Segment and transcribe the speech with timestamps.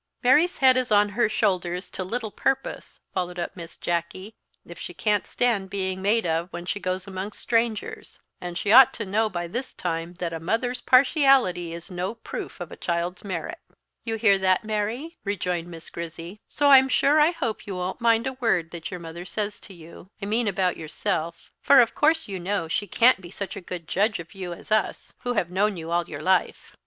[0.23, 4.33] "Mary's head is on her shoulders to little purpose," followed up Miss Jacky,
[4.65, 8.95] "if she can't stand being made of when she goes amongst strangers; and she ought
[8.95, 13.23] to know by this time that a mother's partiality is no proof of a child's
[13.23, 13.59] merit."
[14.03, 18.25] "You hear that, Mary," rejoined Miss Grizzy; "so I'm sure I hope you won't mind
[18.25, 22.27] a word that your mother says to you, I mean about yourself; for of course
[22.27, 25.51] you know she can't be such a good judge of you as us, who have
[25.51, 26.75] known you all your life.